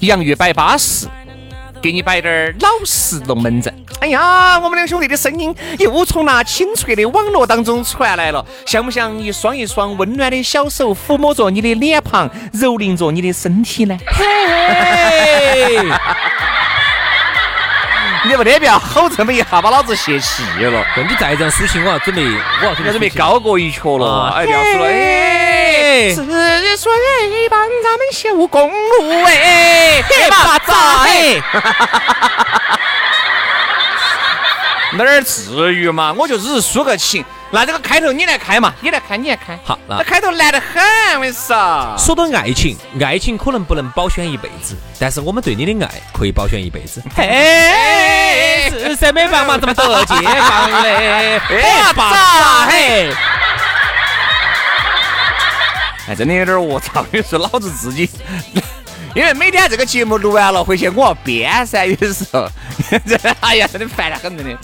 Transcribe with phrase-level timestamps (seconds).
[0.00, 1.06] 洋芋摆巴适，
[1.82, 3.74] 给你摆点儿老实龙门阵。
[4.00, 13.98] 哎呀，我们两兄弟的声音又从那清脆的网络当中传来了，像不像一双一双温暖的小手抚摸着你的脸庞，蹂躏着你的身体呢？
[14.06, 15.76] 嘿，
[18.24, 20.82] 你不得不要吼这么一下，把老子泄气了。
[20.96, 24.32] 你再这样抒情，我要准备，我要准备高过一曲了。
[24.34, 25.19] 哎，不要说了，哎，
[26.08, 26.90] 是水
[27.50, 31.42] 帮咱们修公路，哎，巴 扎，哎。
[34.92, 36.12] 哪 儿至于嘛？
[36.16, 37.24] 我就只是抒个情。
[37.52, 38.72] 那这个开头你来开嘛？
[38.80, 39.58] 你来开，你来开。
[39.64, 40.82] 好，那开头难得很，
[41.16, 41.96] 我跟你说。
[41.98, 47.02] 说到爱情，爱情可能不能保鲜一辈子，但是我们对你的爱可以保鲜一辈子。
[47.16, 50.88] 嘿，是谁没办法这么得解放的？
[50.88, 51.40] 哎，
[51.94, 53.12] 爸，嘿。
[56.10, 57.06] 哎，真的有点儿我操！
[57.12, 58.10] 你说老子自己。
[59.14, 62.48] 因为每天这个节目录完了回去，我要编噻，有的时候，
[63.40, 64.58] 哎呀，真的烦得很，真的，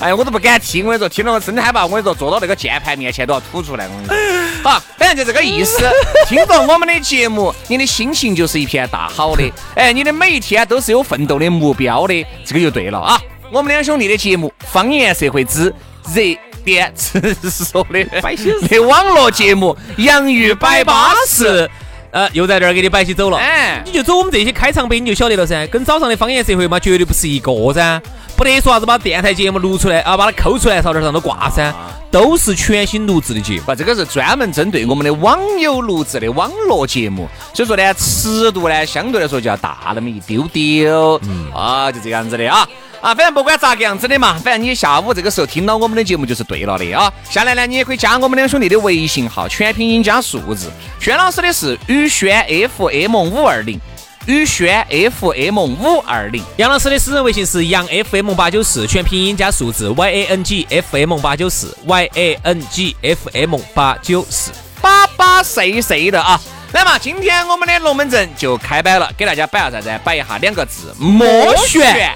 [0.00, 4.70] 哎呀，我都不敢听，我跟你说，听了我真的害怕，我跟你说，坐到那个键盘面前都要吐出来，我跟你说。
[4.70, 5.78] 好，反正就这个意思。
[6.26, 13.20] 听着我们的节目，你的心情就是一片大好的，哎，你的每一天都是有奋斗的目标的，这个就对了啊。
[13.50, 15.72] 我们两兄弟的节目《方言社会之
[16.14, 16.22] 热
[16.66, 21.62] 点直说》的的网络节目《洋芋摆巴士》。
[22.10, 25.66] 呃，又在这儿给你摆起走了，哎，你就走我们这些开场白，你就晓得了噻。
[25.66, 28.00] 跟早上的方言社会嘛，绝对不是一个噻，
[28.34, 31.74] 不得说啥子把电台节目录出来啊，把它抠出来朝这上头挂噻，
[32.10, 33.62] 都是全新录制的节目。
[33.66, 41.52] 不，这个是专门针对我们的网友录制的网络节目，所以说呢，尺度呢相对来说就要大那么一丢丢，嗯。
[41.52, 42.66] 啊，就这样子的啊。
[43.00, 47.12] 啊，反正不管咋个样子的嘛，反正你下午这个时候听到我们的节目就是对了的啊。
[47.30, 50.70] 下来呢，你也可以加我们两兄弟的微信号，全拼音加数字。
[51.00, 52.44] 轩老师的是宇轩
[52.76, 53.78] FM 五二零，
[54.26, 56.42] 宇轩 FM 五二零。
[56.56, 66.40] 杨老师的私人微信是杨 FM 八九四，全拼音加数字 Y A N G F M 八九四，Y A N G F M 八九四，巴巴谁谁的啊。
[66.72, 70.00] 来嘛今天我们的龙门阵就开摆了，给大家摆下啥子？
[70.02, 72.12] 摆一下两个字：魔旋。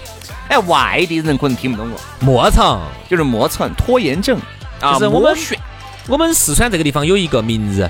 [0.51, 2.27] 哎，外地人可能听不懂我。
[2.27, 4.37] 磨蹭就是磨蹭拖延症
[4.81, 4.95] 啊。
[4.95, 5.37] 就是我们
[6.09, 7.89] 我们四川这个地方有一个名字，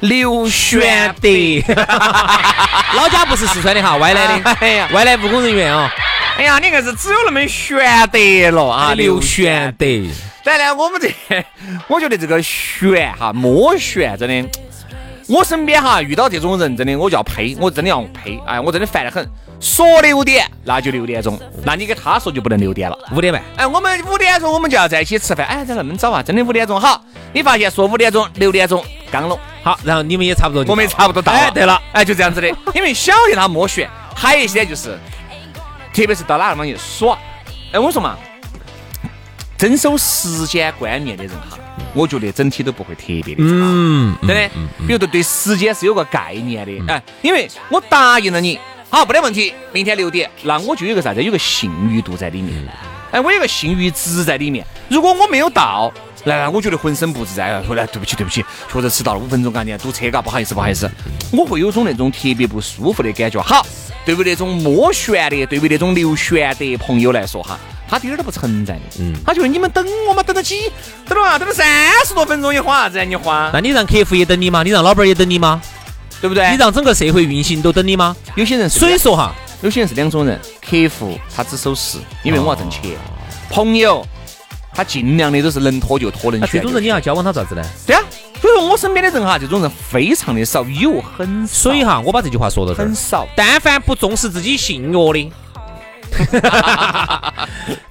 [0.00, 1.28] 刘玄德，
[2.96, 4.50] 老家不是四川的哈，外来的。
[4.60, 5.88] 哎呀，外来务工人员啊。
[6.36, 7.78] 哎呀，你硬是只有那么玄
[8.10, 9.86] 德了啊，刘玄德。
[10.42, 11.08] 但呢，我们这，
[11.86, 14.48] 我觉得这个玄哈，莫玄真的，
[15.28, 19.24] 我身边哈遇到这种人，真的我就要呸，我真的要呸，哎，我真的烦得很。
[19.60, 21.38] 说六点，那就六点钟。
[21.64, 23.42] 那你给他说就不能六点了，五点半。
[23.56, 25.44] 哎，我们五点钟我们就要在一起吃饭。
[25.46, 26.22] 哎，咋那么早啊？
[26.22, 27.04] 真的五点钟好。
[27.32, 31.32] 你发现说五点钟，六点钟刚拢好，然后你们也差不多，我们也差不多到。
[31.32, 32.48] 哎，对了，哎，就这样子的。
[32.72, 34.96] 因为晓得他莫选，还有一些就是，
[35.92, 37.18] 特别是到哪个地方去耍。
[37.72, 38.16] 哎，我说嘛，
[39.58, 41.58] 遵守时间观念的人哈，
[41.94, 43.48] 我觉得整体都不会特别的差。
[43.50, 44.48] 嗯，真的。
[44.86, 46.92] 比如说对时间是有个概念的。
[46.92, 48.58] 哎，因为我答应了你。
[48.90, 49.52] 好，没得问题。
[49.70, 51.22] 明天六点，那我就有个啥子？
[51.22, 52.54] 有个信誉度在里面。
[53.10, 54.66] 哎，我有个信誉值在里面。
[54.88, 55.92] 如果我没有到，
[56.24, 57.60] 那我觉得浑身不自在。
[57.62, 58.42] 后来对不起，对不起，
[58.72, 60.90] 确实迟到了五分钟，赶紧堵车，嘎，不好意思，不好意思。
[61.30, 63.40] 我会有种那种特别不舒服的感觉。
[63.42, 63.66] 好，
[64.06, 68.80] 对于那种莫旋的，对于那种刘玄的朋友来说，哈，他一点都不存在的。
[69.00, 70.72] 嗯，他觉得你们等我嘛，等了几，
[71.06, 71.66] 等了嘛，等了三
[72.06, 73.04] 十多分钟，你慌啥子？
[73.04, 73.50] 你慌？
[73.52, 74.62] 那你让客户也等你吗？
[74.62, 75.60] 你让老板也等你吗？
[76.20, 76.50] 对不对？
[76.50, 78.16] 你让整个社会运行都等你吗？
[78.34, 82.92] 有些人，所以说哈，有些人是两种人，客户他只守时，因为我要挣钱；
[83.50, 84.04] 朋友
[84.72, 86.60] 他尽量的都是能拖就拖，能选。
[86.60, 87.62] 这种人你要交往他咋子呢？
[87.86, 88.02] 对啊，
[88.40, 91.52] 所以说我身边的人哈，这种人非常的少，有很少。
[91.52, 93.26] 所以哈，我把这句话说到这儿，很少。
[93.36, 95.32] 但凡不重视自己性格的，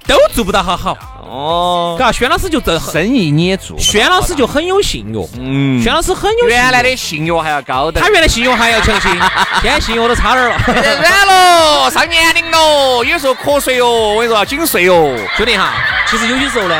[0.06, 0.96] 都做不到好好。
[1.28, 5.28] 哦，嘎，轩老师就这生意你也做，轩老师就很有信用。
[5.38, 6.48] 嗯，轩老师很有。
[6.48, 9.08] 原来的信用还要高的，他原来信用还要强些，
[9.60, 10.56] 现在信用都差点了。
[10.66, 15.74] 软了，上年龄了，有时候瞌睡哦，我跟你说紧睡哦，兄弟哈。
[16.10, 16.74] 其实有些时候呢，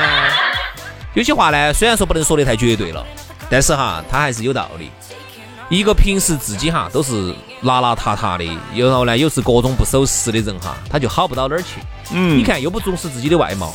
[1.13, 3.05] 有些话呢，虽然说不能说的太绝对了，
[3.51, 4.91] 但是哈，他还是有道理。
[5.69, 7.13] 一个平时自己哈都是
[7.63, 11.81] 邋邋遢遢的，然后呢又是各种不守时的人哈，他就好不到哪儿去。
[12.13, 13.75] 嗯，你看又不重视自己的外貌。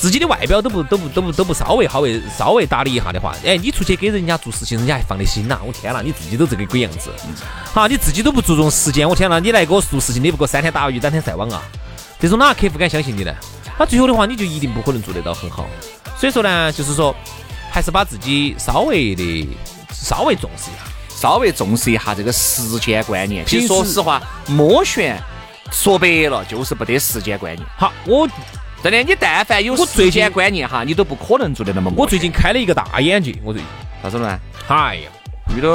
[0.00, 5.60] 自己的外表都不都不都不都不稍微好为稍微打理一下的话，哎，你出去给人家做事情，人家还放得心呐！
[5.62, 7.10] 我天呐，你自己都这个鬼样子，
[7.74, 11.62] 好，你自己都不注重时间，我天呐，你来给我做事情，你不过三天打鱼两天晒网啊？
[12.18, 13.34] 这种哪个客户敢相信你呢？
[13.78, 15.66] 那最后的话，你就一定不可能做得到很好。
[16.16, 17.14] 所以说呢，就是说，
[17.70, 19.48] 还是把自己稍微的
[19.92, 23.44] 稍微重视一下，稍微重视一下这个时间观念。
[23.44, 25.22] 其实说实话，摸旋
[25.70, 27.68] 说白了就是不得时间观念。
[27.76, 28.26] 好，我。
[28.82, 31.92] 真的，你但凡有时间观念哈，你都不可能做得那么。
[31.96, 33.70] 我最近开了一个大眼界，我最近
[34.02, 34.38] 啥子呢？
[34.66, 35.10] 嗨呀，
[35.54, 35.68] 遇到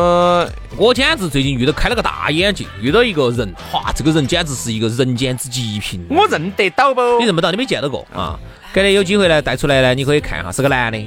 [0.75, 6.03] 我简直最近遇到开了个大眼界，遇到一个人，哇，这个人简直是一个人间之极品。
[6.09, 7.19] 我认得到不？
[7.19, 7.51] 你认不到？
[7.51, 8.39] 你没见到过啊？
[8.73, 10.97] 改天有机会呢，带出来呢，你可以看哈，是个男的，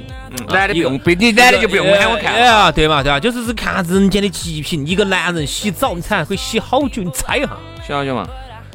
[0.47, 2.33] 男的不用，你男的就不用喊我看。
[2.33, 3.19] 哎呀，对嘛，对吧？
[3.19, 7.03] 就是是看人间的极品，一个男人洗澡，你猜可以洗好久？
[7.03, 7.49] 你猜一下，
[7.85, 8.25] 洗好久嘛？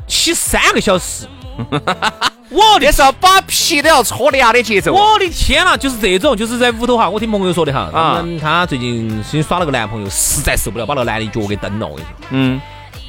[0.06, 1.27] 洗三个小时。
[2.50, 4.93] 我的是要把皮都要搓的呀的节奏。
[4.93, 11.87] 我的天呐，就是这种，就是在屋头哈，我听朋友说的哈，啊，他最近新耍了个男朋友，实在受不了，把那个男的脚给蹬了。
[11.87, 12.61] 我跟你说，嗯，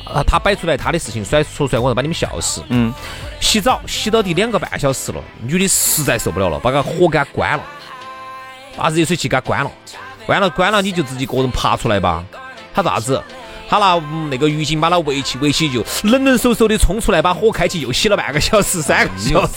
[0.05, 2.63] 啊，他摆出来他的事情，甩说出来，我要把你们笑死。
[2.69, 2.93] 嗯，
[3.39, 7.63] 洗澡洗到第两个半小时了，女的实在受不了了，把个火给他关了，
[8.77, 9.71] 把热水器给他关了，
[10.25, 12.23] 关了关了，你就自己个人爬出来吧。
[12.73, 13.21] 他咋子？
[13.67, 19.53] 他拿那个浴巾把它围起，围起就冷冷飕飕的冲出来，把火开起，又洗了半个小时、三个小时。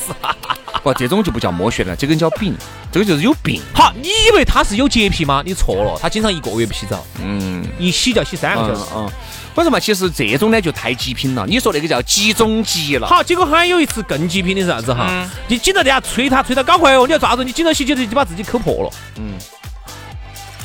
[0.82, 2.54] 不，这种就不叫摸血了，这个叫病，
[2.92, 3.60] 这个就是有病。
[3.74, 5.42] 好，你以为他是有洁癖吗？
[5.44, 8.84] 你错了，他经常一个月不洗澡，嗯，一洗就要洗三个小时。
[8.94, 9.10] 嗯，
[9.56, 9.80] 为什么？
[9.80, 11.44] 其实这种呢就太极品了。
[11.46, 13.08] 你说那个叫集中极了。
[13.08, 15.28] 好，结果还有一次更极品的是啥子哈？
[15.48, 17.06] 你紧着底下催他，催他搞快哦！
[17.06, 18.90] 你要抓住，你紧着洗，洗就就把自己抠破了。
[19.16, 19.32] 嗯，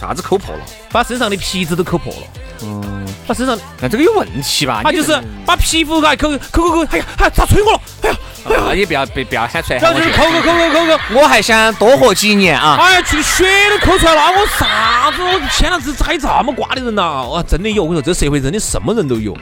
[0.04, 0.62] 啥子抠破了？
[0.92, 2.28] 把身上的皮子都抠破了。
[2.64, 4.82] 嗯，把身上，那这个有问题吧？
[4.84, 7.82] 他就是把皮肤啊抠抠抠抠，哎呀，哎，咋吹我了？
[8.04, 8.18] 哎呀，
[8.68, 9.80] 那也不要别不要喊出来。
[9.80, 12.76] 然后就是抠抠抠抠抠抠，我还想多活几年啊！
[12.78, 15.24] 哎呀，去血都抠出来了，我啥子？
[15.24, 17.24] 我天哪，这还这么瓜的人呐！
[17.30, 17.84] 哇，真的有！
[17.84, 19.34] 我跟你说，这社会真的什么人都有。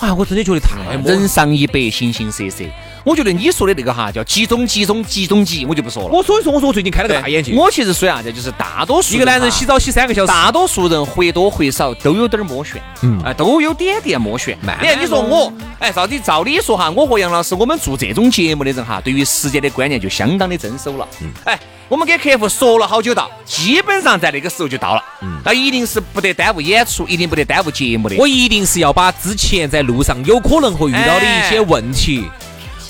[0.00, 2.64] 哎，我真的觉得太人上一百，形形色色。
[3.06, 6.08] 我觉得你说的那个哈叫集中集中集中集，我就不说了。
[6.08, 7.54] 我所以说，我说我最近开了个大眼睛。
[7.54, 14.58] 我其实说啥子，就是大多数一个男人洗澡洗三个小时，大多数人或多或少都有点摸旋，嗯，啊，都有点点摸旋。
[14.60, 21.06] 你看，你说我，哎，照理照理说哈，我和杨老师，我们做这种节目的人哈，对于时间的观念就相当的遵守了。
[21.22, 21.56] 嗯，哎，
[21.88, 25.04] 我们给客户说了好久到，基本上在那个时候就到了。
[25.22, 28.16] 嗯，那一定是不得耽误演出，一定不得耽误节目的。
[28.16, 32.24] 我一定是要把之前在路上有可能会遇到的一些问题。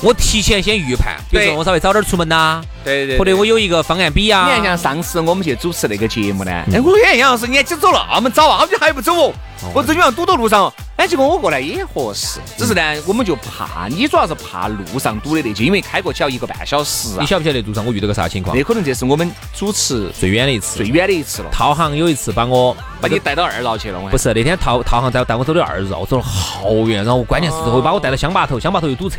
[0.03, 4.47] 我提前先预判，比如说我稍微早点出门呐，对对，或者我有一个方案 B 呀。
[4.47, 9.33] 你看像上次我们去主持那个节目呢，哎，我看杨老师，你今走那么早啊，他们还不走哦？
[9.75, 10.73] 我这就要堵到路上。
[10.97, 17.19] 哎，结果我过来也合适，只是呢，我们就怕你，主要是怕路上堵的那些，因为开过去要一个半小时啊。
[17.21, 18.57] 你晓不晓得路上我遇到个啥情况？
[18.57, 21.51] 那可能这是我们主持最远的一次，最远的一次了。
[21.51, 29.17] 套行有一次把我把你带到二楼去了，不是那天陶陶行带带我走的二绕，走了好远，然后关键是会把我带到乡坝头，乡坝头又堵车，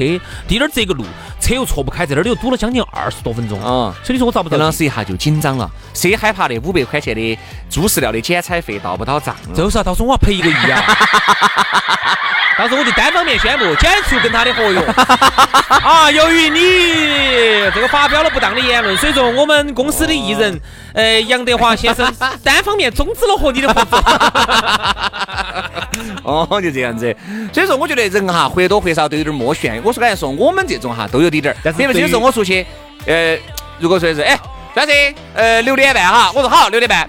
[0.48, 1.04] 滴点儿这个路
[1.40, 3.96] 车又错不开，在那儿又堵了将近二十多分钟啊。
[4.04, 4.58] 所以你说我遭不到。
[4.58, 9.36] 老师一下就紧张了，谁害怕那五百块钱的猪饲料的剪彩费到不到账？
[9.54, 10.84] 就是啊，到时候我要赔一个亿啊。
[12.58, 14.80] 到时候我就单方面宣布解除跟他的合约
[15.84, 16.10] 啊！
[16.10, 16.60] 由于你
[17.74, 20.60] 这个发表了不当的言论，所以说我们公司的艺人
[20.94, 22.12] 呃杨德华先生
[22.44, 24.00] 单方面终止了和你的合作。
[26.24, 27.16] 哦，就这样子。
[27.54, 29.80] 所以说，我觉得人哈或多或少都有点摸旋。
[29.84, 31.74] 我说刚才说我们这种哈都有滴点儿。
[31.74, 32.66] 比如有时候我出去，
[33.06, 33.38] 呃，
[33.80, 34.38] 如果说是哎，
[34.74, 34.94] 算是
[35.36, 37.08] 呃六点半哈，我说好六点半。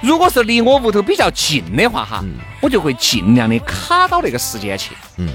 [0.00, 2.24] 如果是离我屋头比较近的话，哈，
[2.60, 4.96] 我就会尽量的卡到那个时间去。
[5.18, 5.28] 嗯，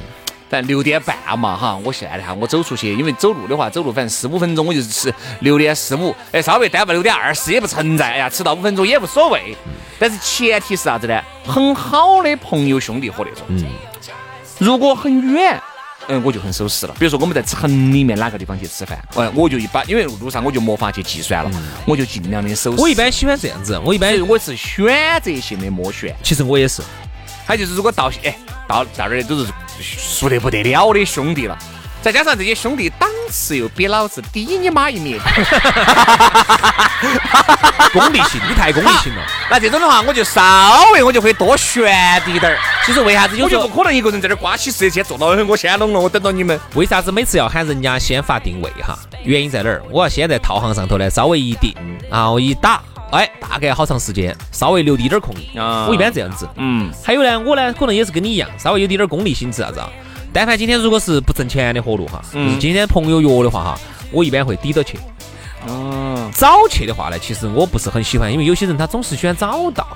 [0.49, 9.55] 但六点半嘛，哈，我现在哈，我走出去，因为走路的话，走路反正十五分钟，我就是六点十五，哎，稍微耽误六点二十也不存在，哎呀，迟到五分钟也无所谓。
[9.99, 11.21] 但是前提是啥子呢？
[11.45, 13.45] 很好的朋友、兄弟伙那种。
[13.49, 13.63] 嗯，
[14.57, 15.61] 如果很远，
[16.07, 16.95] 嗯，我就很守时了。
[16.99, 21.51] 比如说我们在城里面哪个地方去吃饭，嗯，我就一般，因为路上我就没法去计算了，
[21.85, 22.81] 我就尽量的守时。
[22.81, 26.15] 我一般喜欢这样子，我一般我是选择性的摸选。
[26.21, 26.81] 其实我也是，
[27.45, 31.57] 还就是如果到哎到到这儿都是熟得不得了的兄弟了。
[32.01, 35.19] 再加上这些兄弟档次又比老子低你妈一米，
[37.93, 39.21] 功利性，你太功利性了。
[39.49, 40.41] 那这种的话，我就稍
[40.93, 42.57] 微我就会多悬滴点儿。
[42.85, 43.41] 其实为啥子？
[43.41, 46.59] 我就不可能一个人在这刮起事先坐到我先弄了，我等到你们。
[46.75, 48.97] 为啥子每次要喊人家先发定位哈？
[49.23, 49.81] 原因在哪儿？
[49.89, 51.73] 我要先在套行上头呢，稍微一定，
[52.09, 55.33] 然后一打，哎，大概好长时间，稍微留低点空。
[55.57, 56.47] 啊我一般这样子。
[56.57, 56.91] 嗯。
[57.03, 59.89] 还有呢，我呢可能也是跟你一样，稍微有滴点功利性质啥子啊？
[60.35, 63.79] 但凡今天如果是不挣钱的活路哈，就是今天朋友约的话哈，
[64.11, 64.99] 我一般会抵着去。
[65.65, 69.87] 哦，早去的话呢，其实我不是很喜欢，因为有些人他总是喜欢早到。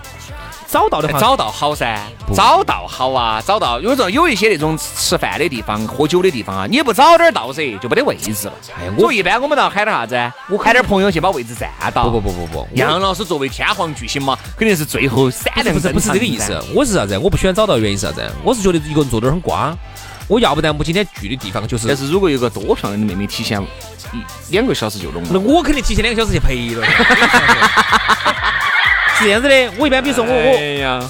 [0.65, 1.99] 早到的话，早到好噻，
[2.33, 3.81] 早到好啊，早到。
[3.81, 8.53] 有时候有一些那种吃饭的地方、喝酒的地方啊，你不早点到噻，就没得位置了。
[8.79, 10.31] 哎，我一般我们都要喊点啥子？
[10.47, 12.07] 我喊点朋友去把位置占到。
[12.07, 17.17] 不不不不不，杨老师作为天皇巨星嘛，肯定是最后闪亮不是不是这个意思，我是啥子？
[17.17, 18.25] 我不喜欢早到的原因是啥子？
[18.41, 19.75] 我是觉得一个人坐这儿很瓜。
[20.29, 23.59] 我要不然我今天聚的地方就是，但是如果有个多漂亮的妹妹，提前
[24.13, 24.21] 一
[24.51, 26.85] 两个小时就弄了，那我肯定提前两个小时去陪了。
[29.17, 31.09] 是这样子的，我一般比如说我我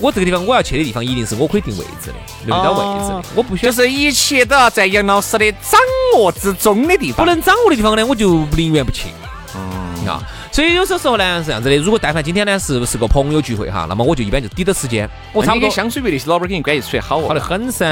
[0.00, 3.24] 我这个地方我要去的地方，一定是我可以定位置的，留到位置的。
[3.34, 5.80] 我不需要，就是一切都要在杨老师的掌
[6.14, 7.24] 握之中的地方。
[7.24, 9.08] 不能掌握的地方呢，我就宁愿不去。
[9.56, 10.22] 嗯，啊。
[10.50, 15.08] 所以有些时候呢是这样子的，如果但凡今天呢是是个朋友聚会哈，那么我就一般就抵着时间。
[15.32, 15.70] 我差不多。
[15.70, 17.86] 香水鱼那些老板肯定关系处得好好的很噻。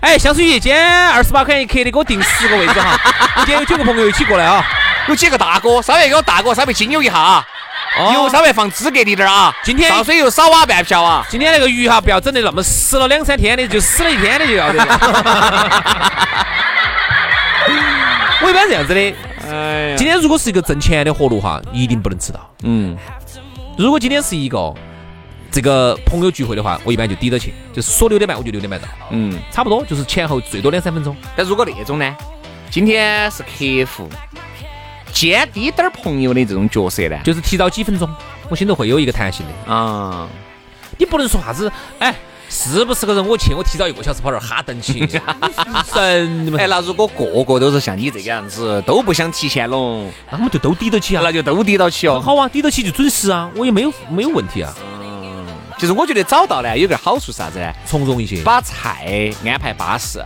[0.00, 2.96] 哎，香水鱼，今天二十八块钱一克的，给我订十个位置哈。
[3.44, 4.64] 今天有九个朋友一起过来啊，
[5.08, 7.44] 有几个大哥，稍微给我大哥稍微精油一下啊，
[8.12, 9.52] 油稍微放资格滴点儿啊。
[9.64, 11.26] 今天烧水又少挖半瓢啊。
[11.28, 14.78] 今天那个鱼哈，不要整得那么死了两三天的，就死了一天的就要得。
[18.42, 19.14] 我一般这样子的。
[19.46, 22.50] 哎，今天如果是一个挣钱的活路哈，一定不能迟到。
[22.62, 22.96] 嗯，
[23.76, 24.74] 如果今天是一个
[25.50, 28.88] 这个朋友聚会的话，我一般就抵着去，就是说六点半我就六点半到。
[29.10, 31.16] 嗯，差不多就是前后最多两三分钟。
[31.36, 32.16] 但如果那种呢，
[32.70, 34.08] 今天是客户
[35.12, 38.08] 兼滴点儿朋友的这种角色呢，就是提早几分钟，
[38.48, 40.28] 我心头会有一个弹性的啊。
[40.98, 42.14] 你不能说啥子，哎。
[42.48, 43.26] 是不是个人？
[43.26, 45.06] 我去，我提早一个小时跑这儿哈登去，
[45.92, 46.56] 神！
[46.56, 52.20] 哎，那如果个个都是像你这个样子，都不想提前拢，那我们就都抵得起啊，那就都抵到起哦。
[52.20, 54.72] 好啊，抵得起就准时啊，我也没有没有问题啊。
[55.02, 55.46] 嗯，
[55.78, 57.72] 其实我觉得早到呢，有个好处是啥子呢？
[57.86, 60.24] 从容一些，把菜安排巴适。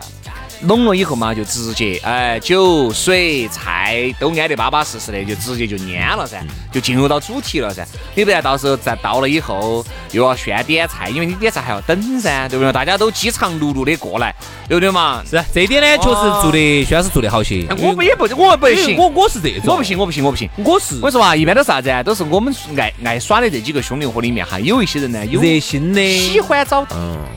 [0.60, 6.38] 弄了以后嘛，就直接哎，酒水菜都安得巴巴适适的，就直接就蔫了噻，
[6.72, 7.86] 就进入到主题了噻。
[8.14, 12.72] 你不然到时候再到了以后又要炫点菜，因为你点菜还要等噻，对不对？
[12.72, 14.34] 大家都饥肠辘辘的过来，
[14.68, 15.22] 对不对嘛？
[15.28, 17.66] 是，这点呢确实做的，薛老师做的好些。
[17.78, 20.98] 我们也不，我不行，我我是这种，我不行，我不行，我不行，我是。
[21.00, 22.02] 我说啊，一般都是啥子啊？
[22.02, 26.86] 都是我们爱爱耍的这几个兄弟伙里面哈，有一些人呢有热心的，喜欢找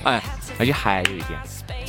[0.03, 0.21] 哎，
[0.57, 1.39] 而且还有一点。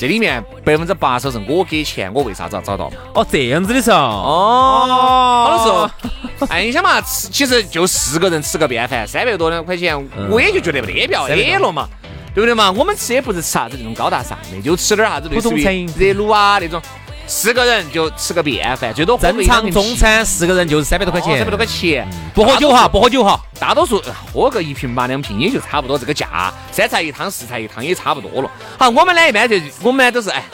[0.02, 2.90] 这里面百分之八十是我给钱，我为啥子要找到？
[3.14, 9.96] 哦，这样子的噻哦，好多时候，哎，你想嘛，吃其实就四个人吃个便饭，三百多两块钱，
[10.28, 11.88] 我也就觉得没得必要了嘛，
[12.34, 12.72] 对不对嘛？
[12.72, 16.82] 我们吃也不是吃啥子那种高大上的，就吃点啥子普通餐，热卤啊那种。
[17.26, 24.02] 四个人就吃个便饭，最多正常中餐四个人就是三百多块钱，三百多块钱，不喝酒哈，不喝酒哈，大多数
[24.32, 28.50] 喝个一瓶八两瓶也就差不多这个价，三菜一汤四菜一汤也差不多了。
[28.78, 30.44] 好，我们呢一般就我们呢都是哎，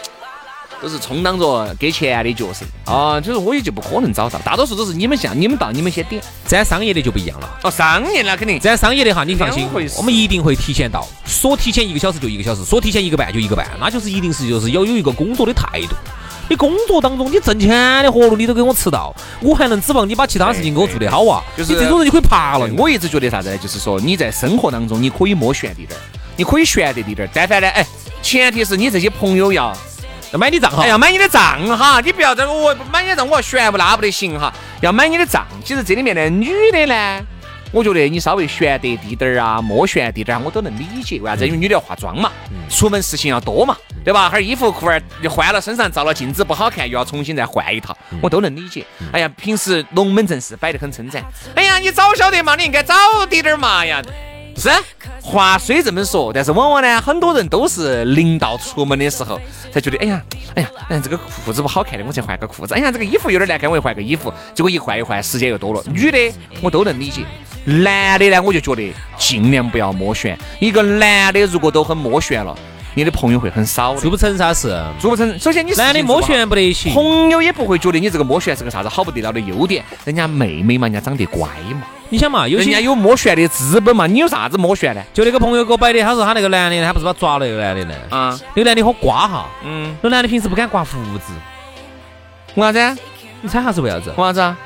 [0.80, 2.64] 都是充当着给钱的角色。
[2.84, 6.22] 啊，就是我也就不可能找到，大多数都是你们像你们到你们先点。
[6.46, 15.96] 咱商业的就不一样了，哦，商业那肯定，咱商业的哈，你放心，我们一定会提前到，说提前一个小时就一个小时，说提前一个半就一个半，那就是一定是就是要有一个工作的态度。
[16.48, 21.42] 你工作当中，你挣钱的活路你都给我吃到，我还能指望你把其他事情给我做得好啊？
[21.56, 22.68] 就是这种人就可以爬了。
[22.76, 23.58] 我一直觉得啥子呢？
[23.58, 26.02] 就是说你在生活当中你可以摸悬滴点儿，
[26.36, 27.30] 你可以悬得滴点儿。
[27.34, 27.86] 但凡呢，哎，
[28.22, 29.76] 前提是你这些朋友要
[30.32, 35.46] 要买你账哈，要买你的账哈，你不要这个我买你的账，我要悬不那不得行哈，要买你的账。
[35.64, 37.20] 其实这里面的女的呢？
[37.70, 41.20] 我觉得你稍微悬得低点儿啊，摸悬低点儿，我都能理解。
[41.20, 41.46] 为啥子？
[41.46, 42.32] 因为女的要化妆嘛，
[42.70, 44.28] 出门事情要多嘛，对吧？
[44.28, 48.84] 哈儿衣服裤儿又换了，身上照了镜子不好看，又要重新再换一套，我都能理解。
[49.12, 51.22] 哎呀，平时龙门阵是摆得很称赞。
[51.54, 52.94] 哎呀，你早晓得嘛，你应该早
[53.28, 54.02] 滴点儿嘛呀。
[54.58, 54.68] 是，
[55.22, 59.40] 话虽这么说，但是往往呢，很多人都是临到出门的时候
[59.72, 60.22] 才觉得，哎呀，
[60.56, 62.74] 哎呀，哎，这个裤子不好看的，我才换个裤子。
[62.74, 64.32] 哎呀，这个衣服有点难看，我又换个衣服。
[64.54, 65.82] 结果一换一换，时间又多了。
[65.92, 66.18] 女的
[66.60, 67.22] 我都能理解。
[67.64, 70.36] 男的呢，我就觉得尽量不要摸悬。
[70.58, 72.56] 一个男的如果都很摸悬了，
[72.94, 74.68] 你的朋友会很少的，做不成啥事，
[74.98, 75.38] 做不成。
[75.38, 79.84] 首先你男的摸旋不得行，朋友也不会觉得你这个摸旋是个啥子好不得了的优点。
[80.04, 81.82] 人家妹妹嘛，人家长得乖嘛。
[82.10, 85.02] 你想嘛，有人家有摸旋的资本嘛，你有啥子摸旋呢？
[85.12, 87.94] 就那个朋友给我摆的，他说他那个男的，他不是把抓了那个男的呢？
[88.08, 91.32] 啊，那个男的好刮哈，嗯，那男的平时不敢刮胡子，
[92.54, 93.00] 为啥子？
[93.42, 94.10] 你猜下是为啥子？
[94.16, 94.56] 为啥子？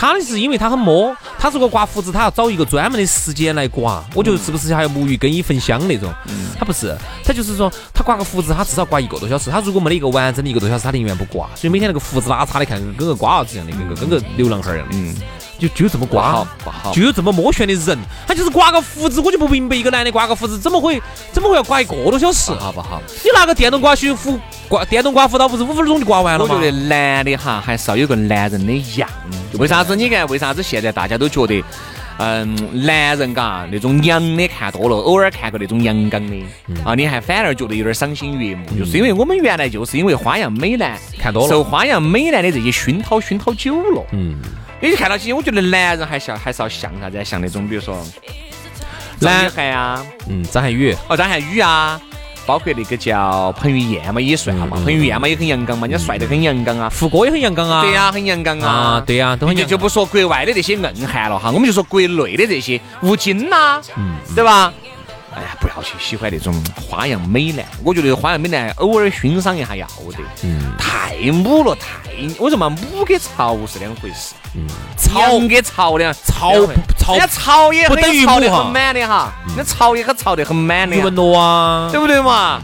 [0.00, 4.02] 他的是因为他很摸，他如果刮胡子，他要找一个专门的时间来刮。
[4.14, 6.10] 我觉得是不是还要沐浴更衣焚香那种？
[6.58, 9.50] 他不是，他就是说他刮个胡子，他至少刮一个多小时。
[9.50, 11.46] 他如果没得一个完整的一个多小时，他宁愿不刮。
[11.54, 14.94] 所以每天那个胡子拉碴的，看跟个瓜娃子一样的，跟个跟个流浪汉一样的。
[14.96, 15.14] 嗯。
[15.60, 21.00] 就就这么刮，不好，就有这么摸旋的人，他就是刮个胡子，我就不明白一个男的刮个胡子怎么会
[21.32, 22.50] 怎么会要刮一个多小时？
[22.52, 23.00] 好不好？
[23.22, 26.54] 你拿个电动刮须胡刮，电动刮胡刀不是五分钟就刮完了吗？
[26.54, 29.08] 我觉得男的哈还是要有个男人的样。
[29.58, 29.94] 为啥子？
[29.94, 31.62] 你看，为啥子现在大家都觉得，
[32.18, 36.36] 嗯，男人嘎那种娘的看多了，偶尔看个那种阳刚的
[36.84, 44.36] 啊，你还反而觉得有点赏心悦目，就是因为我们原来就是因为花样美男看多了，受花样美男的这些熏陶熏陶久了，嗯。
[44.80, 47.24] 你看到起，我觉得男人还像还是要像啥子？
[47.24, 48.02] 像那种比如说
[49.20, 52.00] 张雨涵啊，嗯，张涵予，哦，张涵予啊，
[52.46, 59.54] 包括那个叫彭于晏嘛，也算嘛，彭于晏嘛也很阳刚嘛，人家帅得很阳刚啊，胡歌也很阳刚啊，对呀，很阳刚啊，对呀，都很。
[59.54, 64.72] 就就不说国外的这些硬汉了哈，我们就说国内的这些吴京呐，嗯，对吧？
[65.34, 74.34] 哎呀，不要去喜欢那种花样美男，我觉得花样美男偶尔欣赏一下要得，嗯，太母了，太，我说嘛母跟潮是两回事？
[74.56, 74.66] 嗯，
[74.98, 76.52] 潮跟潮两潮
[76.98, 80.96] 潮，人家潮也不等于潮得很满的哈，那潮也很潮得很满的。
[80.96, 82.60] 余文乐啊，对不对嘛？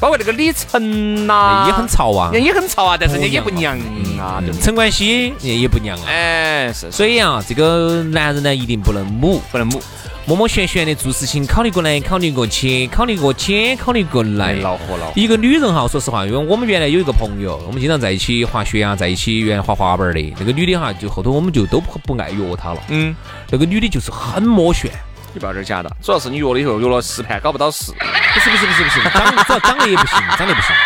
[0.00, 3.78] 包括那个李晨呐，也很潮啊，也很潮啊，但是人家也不娘
[4.18, 4.42] 啊。
[4.62, 6.04] 陈冠希也也不娘啊。
[6.08, 6.90] 哎，是。
[6.90, 9.80] 所以啊，这个男人呢，一定不能母，不能母。
[10.28, 14.52] 默默旋旋的做事情，考虑过来，考虑过去，考虑过去，考虑过来。
[14.56, 15.10] 恼火了。
[15.14, 20.34] 一个女人哈，说实话，因为我们原来有一个朋友，我们经常在一起滑雪啊，在一起原来滑滑板的。
[20.38, 22.80] 那个女的哈，就后头我们就都不不爱约她了。
[22.88, 23.16] 嗯。
[23.48, 24.90] 那个女的就是很摸旋。
[25.32, 27.92] 你不要这儿假的，主要是你约了以后约了十盘搞不到事。
[28.34, 30.76] 不是不是不是不是，长主要长得也不行，长得不行。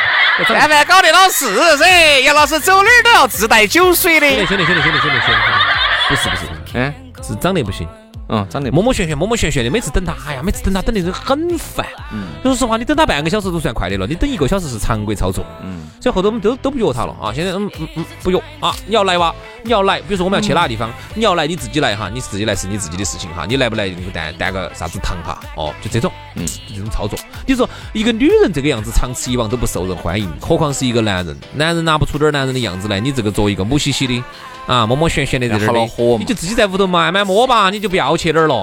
[0.50, 4.46] 但凡搞得到事噻，杨老师走哪儿都要自带酒水的。
[4.46, 6.42] 兄弟兄弟兄弟兄弟兄弟，不是不是，
[6.74, 7.88] 嗯，是长得不行。
[8.34, 11.86] 嗯，长得摸摸旋旋，摸摸旋旋的，每次等他，哎呀，每次等他等的人很烦。
[12.14, 15.44] 嗯，说实话，你等他半个小时都算快的了，你等一个小时是常规操作。
[15.62, 17.30] 嗯，所以后头我们都都不约他了啊。
[17.34, 27.18] 现在嗯嗯嗯不约啊，你要来哇，你要来，比如说我们要去哪个地方，你要来你自己来哈，你自己来是你自己的事情哈，你来不来就带带个啥子糖哈，哦，就这种，嗯，这种操作。
[27.46, 31.36] 你说一个女人这个样子长此以往都不受人欢迎，何况是一个男人？
[31.52, 34.24] 男人拿不出点男人的样子来，你这个作为一个母兮兮的。
[34.66, 35.72] 啊，摸摸旋旋的在这儿
[36.18, 38.54] 你就自己在屋头慢慢摸吧，你就不要去哪儿了。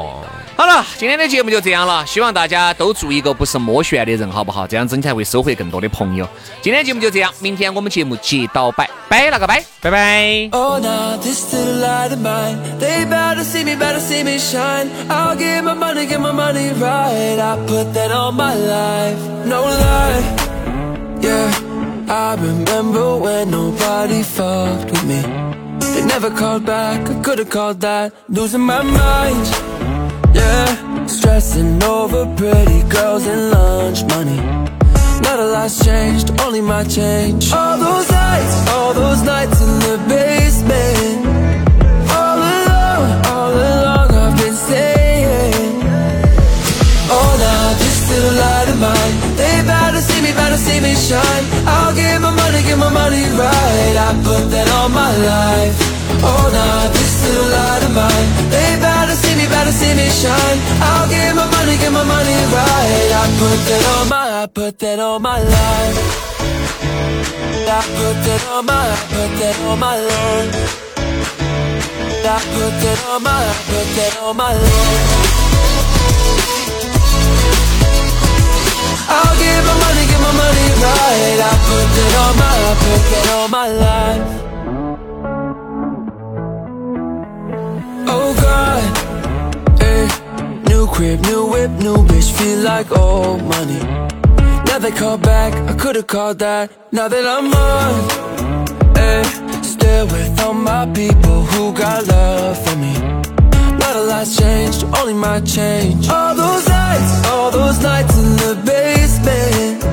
[0.55, 4.67] 好了，今天的节目就这样了，希望大家都做一个不是摸旋的人，好不好？
[4.67, 6.27] 这样子你才会收获更多的朋友。
[6.61, 8.89] 今天节目就这样，明天我们节目接到拜。
[9.07, 9.89] 拜了个拜，拜。
[9.89, 10.49] 拜。
[25.93, 28.13] They never called back, I could've called that.
[28.29, 29.45] Losing my mind,
[30.35, 34.37] yeah Stressing over pretty girls and lunch money.
[35.25, 37.51] Not a lot's changed, only my change.
[37.51, 41.25] All those nights, all those nights in the basement.
[42.11, 42.37] All
[43.33, 45.81] all along I've been staying
[47.09, 49.35] Oh now this little light of mine.
[49.35, 51.58] They better see me, better see me shine
[52.69, 53.95] Give my money, right.
[53.97, 55.73] I put that on my life.
[56.21, 58.29] Oh, now this little light of mine.
[58.53, 60.59] They better see me, better see me shine.
[60.77, 63.09] I'll give my money, give my money right.
[63.21, 65.97] I put that on my, I put that on my life
[67.69, 70.55] I put that on my, I put that on my life
[72.25, 75.29] I put that on my, I put that on my life
[79.15, 81.39] I'll give my money, give my money right.
[81.49, 84.27] I put that on my, I put that on my life.
[88.15, 88.83] Oh God,
[89.81, 90.07] eh
[90.69, 93.81] New crib, new whip, new bitch, feel like old money.
[94.67, 96.71] Now they call back, I could've called that.
[96.91, 99.23] Now that I'm on, eh
[99.63, 102.93] Still with all my people who got love for me.
[103.81, 106.09] Not a lot's changed, only my change.
[106.09, 109.83] All those nights, all those nights in the basement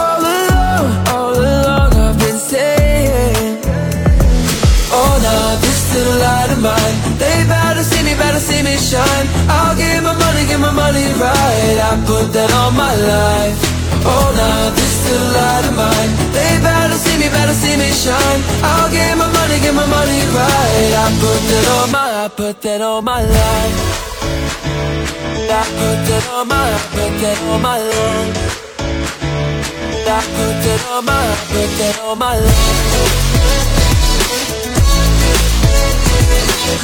[0.00, 3.58] All alone, all along I've been staying
[4.98, 9.26] Oh, now this little light of mine They better see me, better see me shine
[9.56, 13.58] I'll give my money, give my money right I put that on my life
[14.06, 16.10] Oh, now this little light of mine.
[16.36, 18.40] They better see me, better see me shine.
[18.60, 20.92] I'll get my money, get my money right.
[20.92, 24.53] I put that on my, I put that on my life.
[25.56, 28.38] I put that on my, put that on my life.
[30.06, 32.94] I put that on my, put that on my life.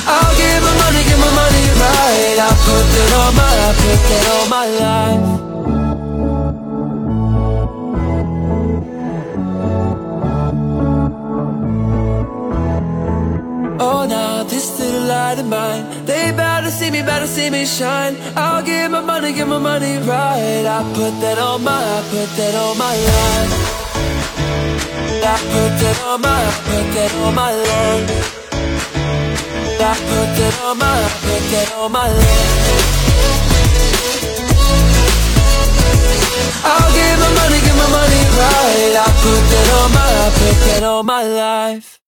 [0.07, 2.39] I'll give my money, give my money right.
[2.39, 5.27] I put that on my, put that on my life.
[13.83, 17.67] Oh, now this little light of mine, they bout to see me, to see me
[17.67, 18.17] shine.
[18.37, 20.65] I'll give my money, give my money right.
[20.67, 23.53] I put that on my, I put that on my life.
[25.33, 28.11] I put that on my, I put that on my life.
[29.81, 32.61] I put that on my, I put that on my life.
[36.71, 38.95] I'll give my money, give my money right.
[38.95, 42.00] I put that on my, I put that on my life.